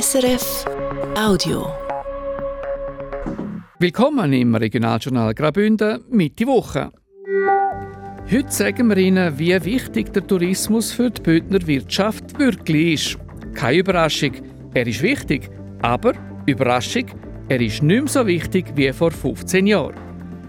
[0.00, 0.64] SRF
[1.16, 1.68] Audio.
[3.78, 6.90] Willkommen im Regionaljournal Graubünden Mitte Woche.
[8.28, 13.18] Heute sagen wir Ihnen, wie wichtig der Tourismus für die Bündner Wirtschaft wirklich ist.
[13.54, 14.32] Keine Überraschung,
[14.74, 15.48] er ist wichtig,
[15.82, 16.14] aber
[16.46, 17.04] Überraschung,
[17.48, 19.94] er ist nicht mehr so wichtig wie vor 15 Jahren.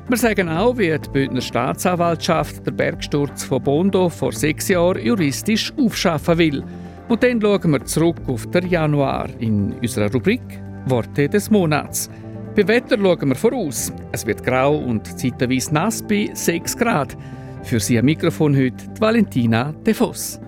[0.08, 5.72] Wir sagen auch, wie die Bündner Staatsanwaltschaft den Bergsturz von Bondo vor sechs Jahren juristisch
[5.78, 6.64] aufschaffen will.
[7.08, 10.42] Und dann schauen wir zurück auf den Januar in unserer Rubrik
[10.88, 12.10] Worte des Monats.
[12.56, 13.94] Beim Wetter schauen wir voraus.
[14.12, 17.16] Es wird grau und zeitweise nass bei 6 Grad.
[17.64, 20.40] Für Sie am Mikrofon heute die Valentina De Voss.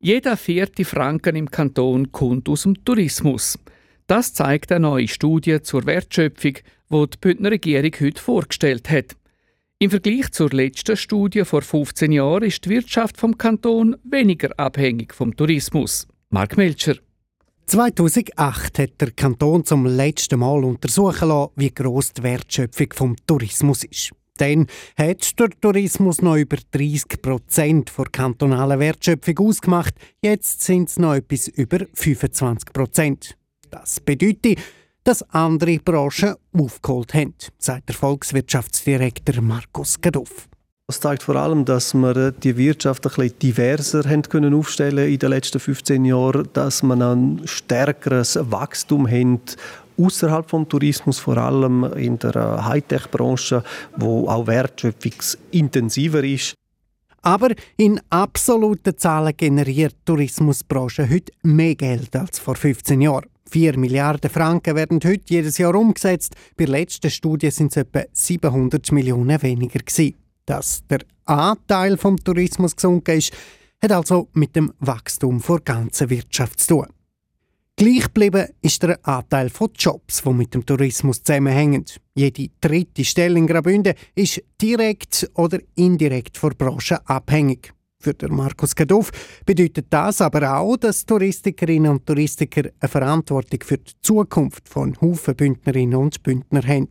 [0.00, 3.58] Jeder vierte Franken im Kanton kommt aus dem Tourismus.
[4.06, 6.54] Das zeigt eine neue Studie zur Wertschöpfung,
[6.90, 9.16] die die Bündner Regierung heute vorgestellt hat.
[9.82, 15.12] Im Vergleich zur letzten Studie vor 15 Jahren ist die Wirtschaft vom Kanton weniger abhängig
[15.12, 16.06] vom Tourismus.
[16.30, 16.94] Mark Melcher.
[17.66, 23.82] 2008 hat der Kanton zum letzten Mal untersuchen lassen, wie gross die Wertschöpfung vom Tourismus
[23.82, 24.12] ist.
[24.36, 29.94] Dann hat der Tourismus noch über 30 Prozent der kantonalen Wertschöpfung ausgemacht.
[30.22, 33.36] Jetzt sind es noch etwas über 25 Prozent.
[33.68, 34.60] Das bedeutet,
[35.04, 40.48] dass andere Branchen aufgeholt haben, sagt der Volkswirtschaftsdirektor Markus Gadoff.
[40.88, 45.18] Das zeigt vor allem, dass wir die Wirtschaft ein bisschen diverser haben können aufstellen in
[45.18, 49.40] den letzten 15 Jahren, dass man ein stärkeres Wachstum haben
[49.98, 53.62] außerhalb vom Tourismus, vor allem in der Hightech-Branche,
[53.96, 56.54] wo auch wertschöpfungsintensiver ist.
[57.22, 63.26] Aber in absoluten Zahlen generiert die Tourismusbranche heute mehr Geld als vor 15 Jahren.
[63.48, 66.34] 4 Milliarden Franken werden heute jedes Jahr umgesetzt.
[66.56, 69.80] Bei der letzten Studie sind es etwa 700 Millionen weniger.
[70.46, 73.32] Dass der Anteil vom Tourismus gesunken ist,
[73.82, 76.86] hat also mit dem Wachstum der ganzen Wirtschaft zu tun.
[77.82, 81.84] Gleich geblieben ist der Anteil von Jobs, die mit dem Tourismus zusammenhängen.
[82.14, 87.74] Jede dritte Stelle in Graubünden ist direkt oder indirekt von der Branche abhängig.
[87.98, 89.10] Für den Markus Gadoff
[89.44, 95.34] bedeutet das aber auch, dass Touristikerinnen und Touristiker eine Verantwortung für die Zukunft von Haufen
[95.34, 96.86] Bündnerinnen und Bündner haben.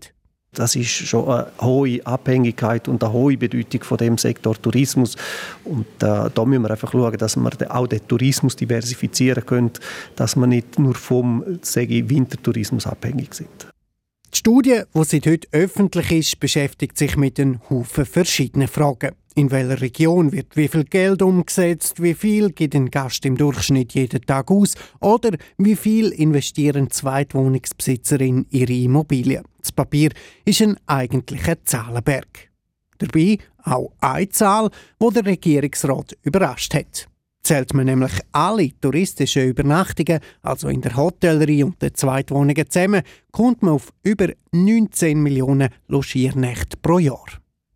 [0.54, 5.16] Das ist schon eine hohe Abhängigkeit und eine hohe Bedeutung von dem Sektor Tourismus.
[5.64, 9.72] Und äh, da müssen wir einfach schauen, dass wir auch den Tourismus diversifizieren können,
[10.18, 13.71] dass wir nicht nur vom sage ich, Wintertourismus abhängig sind.
[14.34, 19.12] Die Studie, die seit heute öffentlich ist, beschäftigt sich mit einem Haufen verschiedenen Fragen.
[19.36, 22.02] In welcher Region wird wie viel Geld umgesetzt?
[22.02, 24.76] Wie viel gibt ein Gast im Durchschnitt jeden Tag aus?
[25.02, 29.44] Oder wie viel investieren Zweitwohnungsbesitzer in ihre Immobilien?
[29.60, 30.12] Das Papier
[30.46, 32.52] ist ein eigentlicher Zahlenberg.
[33.00, 37.11] Dabei auch eine Zahl, wo der Regierungsrat überrascht hat.
[37.44, 43.64] Zählt man nämlich alle touristischen Übernachtungen, also in der Hotellerie und den Zweitwohnungen zusammen, kommt
[43.64, 47.26] man auf über 19 Millionen Logiernächte pro Jahr.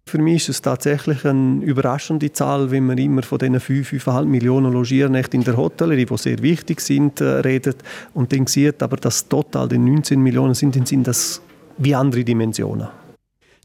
[0.08, 4.26] Für mich ist es tatsächlich eine überraschende Zahl, wenn man immer von diesen 5, 5,5
[4.26, 7.78] Millionen Logiernächten in der Hotellerie, die sehr wichtig sind, äh, redet
[8.14, 11.42] und dann sieht, aber das total die 19 Millionen sind, dann sind das
[11.80, 12.88] wie andere Dimensionen.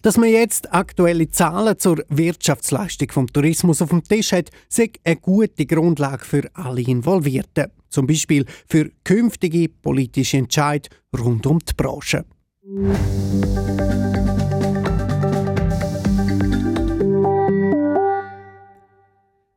[0.03, 5.17] Dass man jetzt aktuelle Zahlen zur Wirtschaftsleistung vom Tourismus auf dem Tisch hat, ist eine
[5.17, 7.67] gute Grundlage für alle Involvierten.
[7.91, 12.25] Zum Beispiel für künftige politische Entscheidungen rund um die Branche.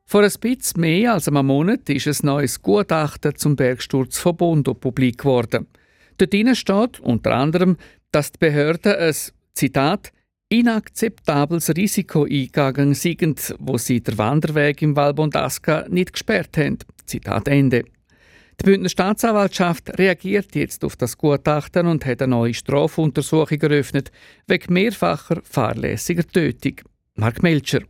[0.05, 4.73] Vor ein bisschen mehr als einem Monat ist ein neues Gutachten zum Bergsturz von Bondo
[4.73, 5.67] publik geworden.
[6.17, 7.77] Dort steht unter anderem,
[8.11, 9.15] dass die Behörden ein
[9.53, 10.11] Zitat
[10.53, 16.77] inakzeptables Risiko eingegangen sind, wo sie den Wanderweg im Val Bondasca nicht gesperrt haben.
[17.05, 17.85] Zitat Ende.
[18.61, 24.11] Die Bündner Staatsanwaltschaft reagiert jetzt auf das Gutachten und hat eine neue Strafuntersuchung eröffnet
[24.45, 26.75] wegen mehrfacher fahrlässiger Tötung.
[27.15, 27.81] Mark Melcher.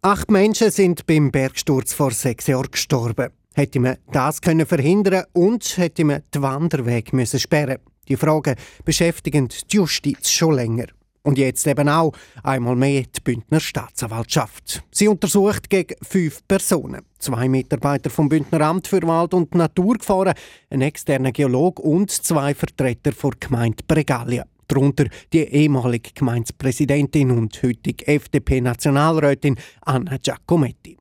[0.00, 3.28] Acht Menschen sind beim Bergsturz vor sechs Jahren gestorben.
[3.54, 8.56] Hätte man das können verhindern und hätte man den Wanderweg müssen sperren Die Fragen
[8.86, 10.86] beschäftigen die Justiz schon länger.
[11.26, 12.12] Und jetzt eben auch
[12.44, 14.84] einmal mehr die Bündner Staatsanwaltschaft.
[14.92, 17.02] Sie untersucht gegen fünf Personen.
[17.18, 20.34] Zwei Mitarbeiter vom Bündner Amt für Wald und Natur gefahren,
[20.70, 28.06] ein externer Geolog und zwei Vertreter der Gemeinde Bregalia darunter die ehemalige Gemeindepräsidentin und heutige
[28.06, 30.96] FDP-Nationalrätin Anna Giacometti.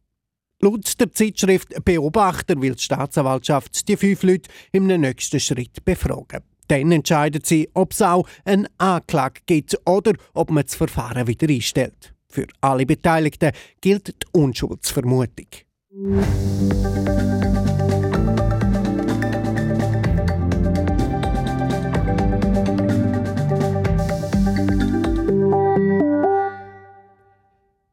[0.62, 6.42] Laut der Zeitschrift Beobachter will die Staatsanwaltschaft die fünf Leute im nächsten Schritt befragen.
[6.68, 11.48] Dann entscheidet sie, ob es auch einen Anklage gibt oder ob man das Verfahren wieder
[11.48, 12.14] einstellt.
[12.30, 15.48] Für alle Beteiligten gilt die Unschuldsvermutung.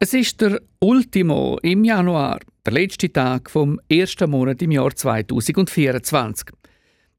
[0.01, 6.49] Es ist der Ultimo im Januar, der letzte Tag vom ersten Monat im Jahr 2024.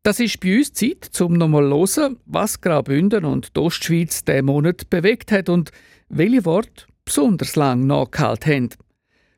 [0.06, 4.46] Das ist bei uns Zeit, um nochmal zu hören, was Graubünden und die Ostschweiz diesen
[4.48, 5.72] Monat bewegt hat und
[6.10, 8.70] welche Worte besonders lang nachgehalten haben.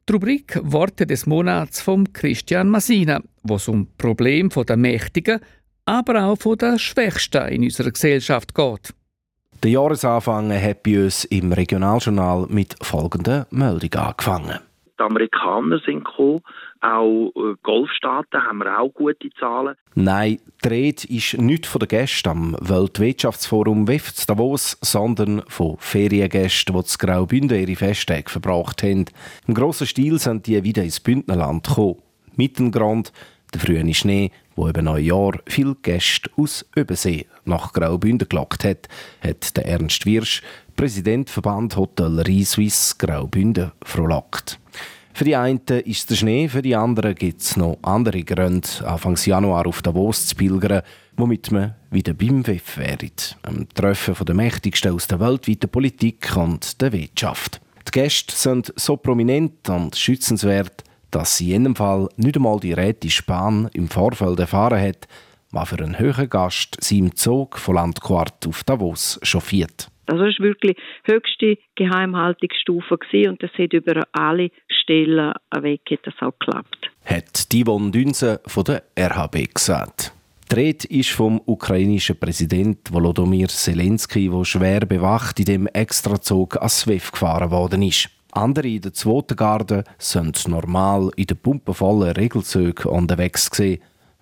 [0.10, 5.40] Die Rubrik Worte des Monats von Christian Masina, wo es um Probleme der Mächtigen,
[5.86, 8.96] aber auch der Schwächsten in unserer Gesellschaft geht.
[9.62, 14.60] Der Jahresanfang hat bei uns im Regionaljournal mit folgender Meldung angefangen.
[14.98, 16.42] Die Amerikaner sind gekommen,
[16.82, 19.76] auch äh, Golfstaaten haben wir auch gute Zahlen.
[19.96, 26.76] Nein, die Rede ist nicht von den Gästen am Weltwirtschaftsforum WEF Davos, sondern von Feriengästen,
[26.76, 29.06] die zu Graubünden ihre Festtage verbracht haben.
[29.48, 32.02] Im grossen Stil sind die wieder ins Bündnerland gekommen.
[32.36, 33.12] Mit dem Grund
[33.54, 38.88] der frühe Schnee, wo über Neujahr viele Gäste aus Übersee nach Graubünden gelockt hat,
[39.22, 40.42] hat der Ernst Wirsch,
[40.76, 44.60] Präsident Verband Hotellerie Suisse Graubünden, frohlockt.
[45.16, 49.16] Für die einen ist der Schnee, für die anderen gibt es noch andere Gründe, Anfang
[49.16, 50.82] Januar auf Davos zu pilgern,
[51.16, 53.10] womit man wieder beim WEF wäre,
[53.44, 57.62] am Treffen der Mächtigsten aus der weltweiten Politik und der Wirtschaft.
[57.88, 62.74] Die Gäste sind so prominent und schützenswert, dass sie in jedem Fall nicht einmal die
[62.74, 65.08] Räte Spahn im Vorfeld erfahren hat,
[65.50, 69.90] was für einen höheren Gast sie im Zug von Landquart auf Davos chauffiert.
[70.08, 72.98] Also es war wirklich höchste Geheimhaltungsstufe
[73.28, 76.92] und das hat über alle Stellen weg das auch geklappt.
[77.06, 80.12] Hat Divon Dünse von der RHB gesagt.
[80.52, 86.70] Die Rede ist vom ukrainischen Präsident Volodymyr Zelensky, der schwer bewacht in dem Extrazug an
[86.70, 88.10] SWIFT gefahren worden ist.
[88.32, 93.82] Andere in der zweiten Garde sind normal in den pumpenvollen Regelzügen unterwegs gewesen.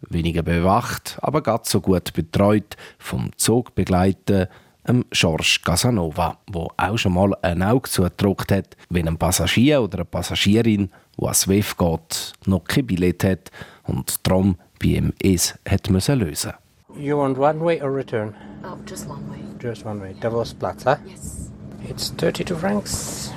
[0.09, 4.49] Weniger bewacht, aber ganz so gut betreut vom Zugbegleiter
[4.87, 9.99] ähm, George Casanova, wo auch schon mal ein Auge zugedruckt hat, wenn ein Passagier oder
[9.99, 10.89] eine Passagierin,
[11.19, 13.51] die an SWIFT geht, noch kein Billett hat
[13.83, 16.53] und darum bei ihm es hat müssen lösen.
[16.95, 18.35] You want one way or return?
[18.63, 19.39] Oh, just one way.
[19.59, 20.13] Just one way.
[20.19, 20.97] Davos Platz, huh?
[21.07, 21.51] Yes.
[21.89, 23.31] It's 32 francs.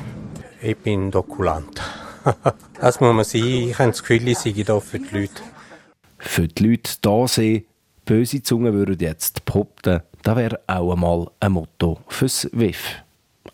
[0.61, 1.81] Ich bin Dokulant.
[2.81, 3.43] das muss man sein.
[3.43, 5.43] Ich habe das Gefühl, ich sei hier für die Leute.
[6.19, 7.65] Für die Leute hier sehen,
[8.05, 12.97] böse Zungen würden jetzt behaupten, das wäre auch einmal ein Motto fürs WIF.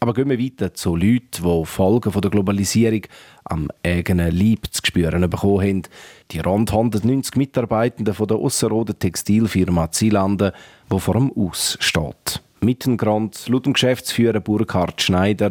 [0.00, 3.02] Aber gehen wir weiter zu Leuten, die Folgen der Globalisierung
[3.44, 5.82] am eigenen Leib zu spüren bekommen haben.
[6.30, 10.54] Die rund 190 Mitarbeitenden der Ausserrhoden Textilfirma Zielande,
[10.90, 12.42] die vor dem Aus steht.
[12.62, 15.50] Mit dem Grund laut dem Geschäftsführer Burkhard Schneider,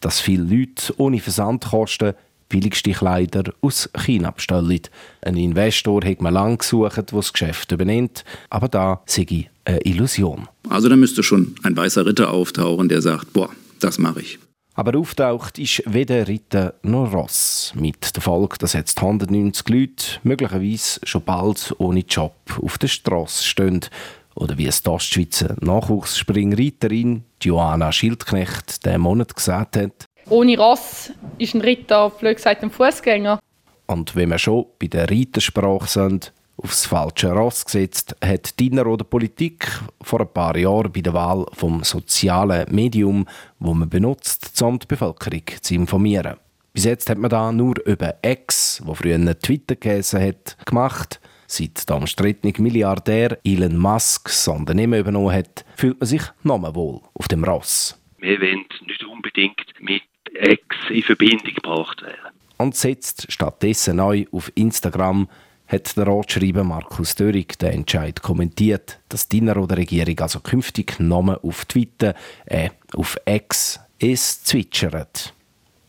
[0.00, 2.12] dass viele Leute ohne Versandkosten
[2.48, 4.80] billigste Kleider aus China bestellen.
[5.22, 10.48] Ein Investor hat man lange gesucht, der das Geschäft übernimmt, aber da sei eine Illusion.
[10.68, 13.50] Also da müsste schon ein weißer Ritter auftauchen, der sagt, boah,
[13.80, 14.38] das mache ich.
[14.74, 17.72] Aber auftaucht ist weder Ritter noch Ross.
[17.74, 23.42] Mit der Folge, dass jetzt 190 Leute möglicherweise schon bald ohne Job auf der Straße
[23.42, 23.80] stehen.
[24.36, 30.06] Oder wie es die Ostschweizer Nachwuchsspringreiterin Joanna Schildknecht diesen Monat gesagt hat.
[30.30, 33.38] Ohne Ross ist ein Ritter, blöd gesagt, ein Fußgänger.
[33.86, 39.04] Und wenn wir schon bei der Reitersprache sind, aufs falsche Ross gesetzt, hat die Inneroder
[39.04, 39.66] Politik
[40.02, 43.26] vor ein paar Jahren bei der Wahl vom sozialen Medium,
[43.58, 46.36] wo man benutzt, um die Bevölkerung zu informieren.
[46.74, 51.20] Bis jetzt hat man da nur über X, wo früher Twitter geheißen hat, gemacht.
[51.46, 57.00] Seit der umstrittene Milliardär Elon Musk das Unternehmen übernommen hat, fühlt man sich nochmal wohl
[57.14, 57.98] auf dem Ross.
[58.18, 60.02] Wir wollen nicht unbedingt mit
[60.34, 62.34] X in Verbindung gebracht werden.
[62.56, 65.28] Und setzt stattdessen neu auf Instagram
[65.68, 71.44] hat der Ratschreiber Markus Dörig den Entscheid kommentiert, dass die Inneroder Regierung also künftig nur
[71.44, 72.14] auf Twitter,
[72.46, 75.34] äh, auf X, es zwitschert.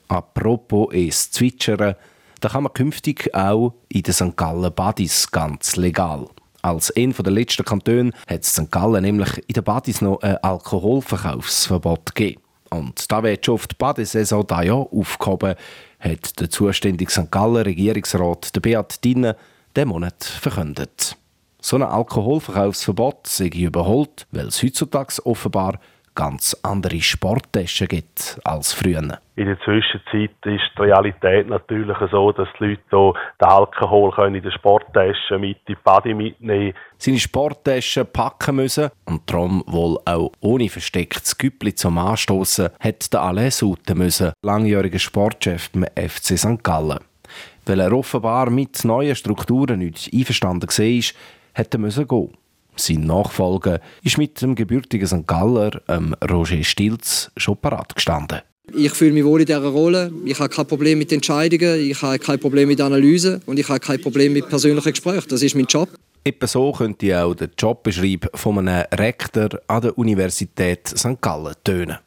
[0.10, 1.96] Apropos es zwitschern,
[2.41, 4.36] da kann man künftig auch in den St.
[4.36, 6.27] Gallen Badis ganz legal.
[6.62, 8.69] Als ein der letzten Kantone hat St.
[8.69, 12.41] Gallen nämlich in den Badis noch ein Alkoholverkaufsverbot gegeben.
[12.70, 15.56] Und da wird die Badesaison dieses Jahr aufgehoben,
[16.00, 17.32] hat der zuständige St.
[17.32, 19.36] Gallen Regierungsrat der Beat Dinne
[19.76, 21.18] diesen Monat verkündet.
[21.62, 25.80] So ein Alkoholverkaufsverbot sei überholt, weil es heutzutage offenbar
[26.16, 29.20] ganz andere Sporttaschen gibt als früher.
[29.36, 34.44] In der Zwischenzeit ist die Realität natürlich so, dass die Leute hier den Alkohol in
[34.44, 40.32] der Sporttasche mit in die Body mitnehmen Seine Sporttasche packen müssen und darum wohl auch
[40.42, 46.63] ohne verstecktes Güppli zum Anstoßen hat der Alain Sutte müssen, langjähriger Sportchef beim FC St.
[46.63, 47.00] Gallen.
[47.66, 51.13] Weil er offenbar mit neuen Strukturen nicht einverstanden war,
[51.54, 52.38] hätte er gehen
[52.79, 55.27] sein Nachfolger ist mit dem gebürtigen St.
[55.27, 58.39] Galler, ähm, Roger Stilz, schon parat gestanden.
[58.75, 60.12] Ich fühle mich wohl in dieser Rolle.
[60.25, 63.79] Ich habe kein Problem mit Entscheidungen, ich habe kein Problem mit Analysen und ich habe
[63.79, 65.27] kein Problem mit persönlichen Gesprächen.
[65.29, 65.89] Das ist mein Job.
[66.24, 71.21] Etwa so könnte auch der Jobbeschreib von einem Rektor an der Universität St.
[71.21, 71.98] Gallen tönen.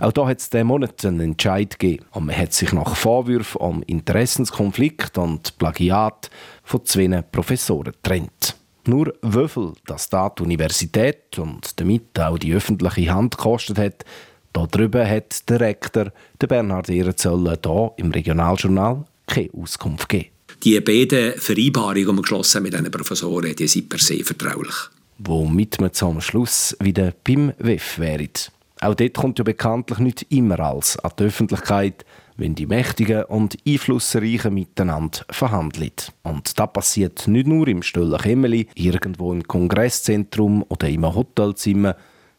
[0.00, 3.60] Auch da hat es diesen Monat einen Entscheid gegeben und man hat sich nach Vorwürfen
[3.60, 6.30] um Interessenskonflikt und Plagiat
[6.64, 8.56] von zwei Professoren getrennt.
[8.84, 14.04] Nur wie viel das da die Universität und damit auch die öffentliche Hand gekostet hat,
[14.52, 20.30] darüber hat der Rektor, der Bernhard Ehrenzöller, hier im Regionaljournal keine Auskunft gegeben.
[20.64, 24.74] Die beiden Vereinbarungen, die wir geschlossen haben mit diesen Professoren, die sind per se vertraulich.
[25.18, 28.28] Womit wir zum Schluss wieder beim WEF wären.
[28.80, 32.04] Auch dort kommt ja bekanntlich nicht immer alles an die Öffentlichkeit,
[32.42, 35.92] wenn die Mächtigen und Einflussreichen miteinander verhandeln.
[36.24, 41.94] Und das passiert nicht nur im stillen Kämmeli, irgendwo im Kongresszentrum oder im Hotelzimmer,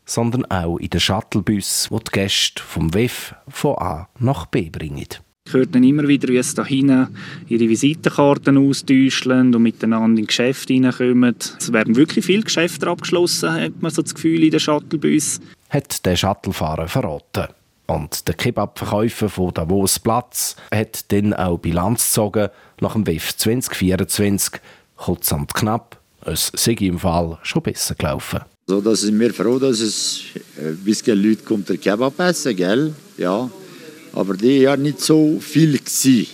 [0.06, 5.08] sondern auch in den Shuttlebus, wo die Gäste vom WEF von A nach B bringen.
[5.46, 7.08] Ich höre dann immer wieder, wie es da hinten
[7.48, 11.36] ihre Visitenkarten austauschen und miteinander in Geschäfte hineinkommen.
[11.58, 15.40] Es werden wirklich viele Geschäfte abgeschlossen, hat man so das Gefühl in den Shuttlebus.
[15.70, 17.48] Hat der Shuttlefahrer verraten.
[17.88, 22.50] Und der Kebabverkäufer von Davos Platz hat dann auch Bilanz gezogen
[22.80, 24.62] nach dem WEF 2024.
[24.96, 28.40] Kurz und knapp, es sei im Fall schon besser gelaufen.
[28.68, 30.22] So, da sind wir froh, dass es
[30.58, 32.96] ein bisschen Leute kommt, der Kebab essen, gell?
[33.18, 33.50] Ja,
[34.14, 36.28] aber die ja nicht so viel gewesen.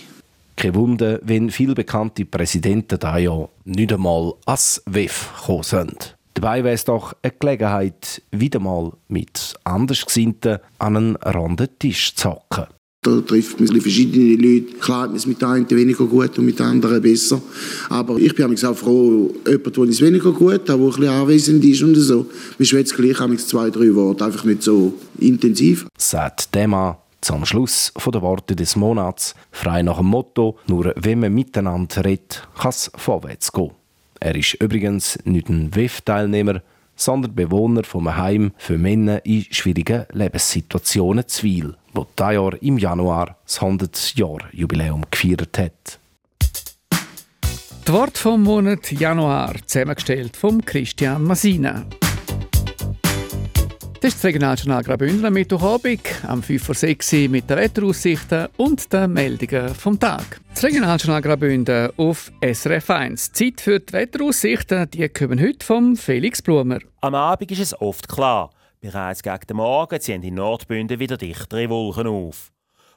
[0.54, 6.16] Kein Wunder, wenn viele bekannte Präsidenten da ja nicht einmal als WEF gekommen sind.
[6.40, 12.30] Dabei wäre es doch eine Gelegenheit, wieder mal mit Andersgesinnten an einen runden Tisch zu
[12.30, 12.64] hocken.
[13.02, 14.78] Da trifft man verschiedene Leute.
[14.78, 17.42] Klar hat man es mit einem weniger gut und mit anderen besser.
[17.90, 21.62] Aber ich bin auch froh, jemand, der es weniger gut hat, der ein bisschen anwesend
[21.62, 22.24] ist und so.
[22.58, 25.88] Man schwätzt gleich zwei, drei Worte, einfach nicht so intensiv.
[25.98, 31.20] Sagt der Mann zum Schluss der Worte des Monats, frei nach dem Motto, nur wenn
[31.20, 33.72] man miteinander redet, kann es vorwärts gehen.
[34.20, 36.60] Er ist übrigens nicht ein WEF-Teilnehmer,
[36.94, 43.38] sondern Bewohner vom Heim für Männer in schwierigen Lebenssituationen Zwil, wo dieses Jahr im Januar
[43.46, 45.98] das 100-Jahr-Jubiläum gefeiert hat.
[47.88, 51.86] Die Worte vom Monat Januar, zusammengestellt von Christian Masina.
[54.02, 58.48] Das ist das Regionaljournal Graubünden am Mittwochabend, am 5 vor 6 Uhr mit den Wetteraussichten
[58.56, 60.40] und den Meldungen vom Tag.
[60.54, 63.32] Das Regionaljournal Graubünden auf SRF 1.
[63.32, 66.78] Zeit für die Wetteraussichten, die kommen heute vom Felix Blumer.
[67.02, 68.48] Am Abend ist es oft klar.
[68.80, 72.52] Bereits gegen den Morgen ziehen in Nordbünden wieder dichtere Wolken auf.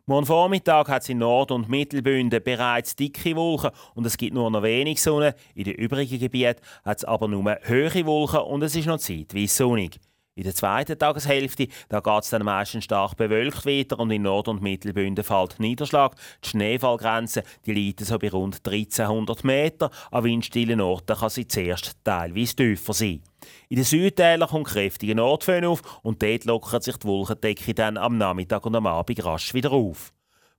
[0.05, 4.49] Morgen Vormittag hat es in Nord- und Mittelbünden bereits dicke Wolken und es gibt nur
[4.49, 5.35] noch wenig Sonne.
[5.53, 9.53] In den übrigen Gebieten hat es aber nur hohe Wolken und es ist noch zeitweise
[9.53, 9.99] sonnig.
[10.35, 14.63] In der zweiten Tageshälfte geht es dann meistens stark bewölkt weiter und in Nord- und
[14.63, 16.15] Mittelbünden fällt Niederschlag.
[16.43, 19.91] Die Schneefallgrenze die liegt so bei rund 1300 Meter.
[20.09, 23.21] An windstillen Orten kann sie zuerst teilweise tiefer sein.
[23.69, 28.17] In den Südtälern kommt kräftiger Nordföhn auf und dort lockert sich die Wolkendecke dann am
[28.17, 30.13] Nachmittag und am Abend rasch wieder auf.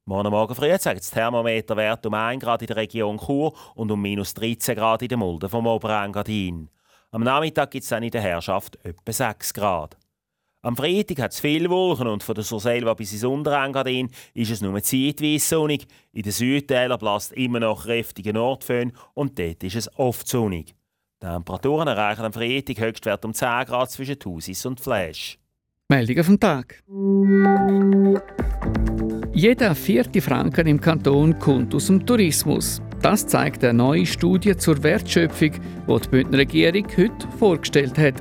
[0.04, 4.00] Morgen Morgen früh zeigt das Thermometerwert um 1 Grad in der Region Chur und um
[4.00, 6.68] minus 13 Grad in der Mulde vom Oberengadin.
[7.14, 9.96] Am Nachmittag gibt es dann in der Herrschaft etwa 6 Grad.
[10.62, 14.60] Am Freitag hat es viele Wolken und von der Surselva bis ins Unterengadin ist es
[14.60, 15.86] nur zeitweise sonnig.
[16.12, 20.74] In den Südtälern bläst immer noch kräftiger Nordföhn und dort ist es oft sonnig.
[21.22, 25.38] Die Temperaturen erreichen am Freitag Höchstwert um 10 Grad zwischen Thusis und Flash.
[25.88, 26.82] Meldungen vom Tag.
[29.32, 32.82] Jeder vierte Franken im Kanton kommt aus dem Tourismus.
[33.04, 38.14] Das zeigt eine neue Studie zur Wertschöpfung, die die Bündner Regierung heute vorgestellt hat.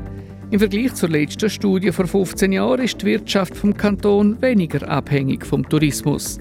[0.51, 5.45] Im Vergleich zur letzten Studie vor 15 Jahren ist die Wirtschaft vom Kanton weniger abhängig
[5.45, 6.37] vom Tourismus.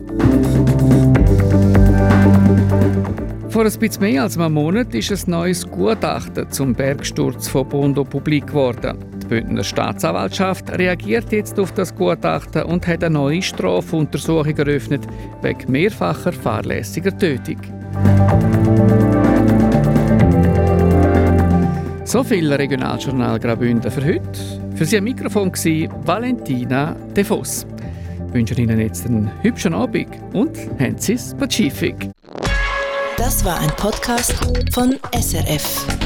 [3.49, 8.02] Vor ein bisschen mehr als einem Monat ist ein neues Gutachten zum Bergsturz von Bondo
[8.02, 8.99] publik geworden.
[9.32, 15.06] Bündner Staatsanwaltschaft reagiert jetzt auf das Gutachten und hat eine neue Strafuntersuchung eröffnet
[15.40, 17.56] wegen mehrfacher fahrlässiger Tötung.
[22.04, 24.38] So viel Regionaljournal Graubünden für heute.
[24.74, 27.66] Für Sie am Mikrofon war Valentina De Voss.
[28.28, 32.10] Ich wünsche Ihnen jetzt einen hübschen Abend und haben Sie Pazifik.
[33.16, 34.34] Das war ein Podcast
[34.74, 36.01] von SRF.